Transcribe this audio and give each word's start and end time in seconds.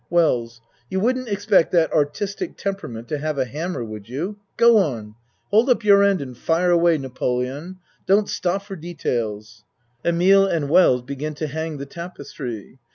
WELLS 0.09 0.61
You 0.89 0.99
wouldn't 0.99 1.27
expect 1.27 1.71
that 1.73 1.93
artistic 1.93 2.57
tem 2.57 2.73
perament 2.73 3.05
to 3.09 3.19
have 3.19 3.37
a 3.37 3.45
hammer, 3.45 3.83
would 3.83 4.09
you? 4.09 4.39
Go 4.57 4.77
on. 4.79 5.13
Hold 5.51 5.69
up 5.69 5.83
your 5.83 6.01
end 6.01 6.21
and 6.21 6.35
fire 6.35 6.71
away, 6.71 6.97
Napoleon. 6.97 7.77
Don't 8.07 8.27
stop 8.27 8.63
for 8.63 8.75
details. 8.75 9.63
(Emile 10.03 10.47
and 10.47 10.63
W 10.69 10.81
ells 10.81 11.01
begin 11.03 11.35
to 11.35 11.45
hang 11.45 11.77
the 11.77 11.85
tapestry. 11.85 12.79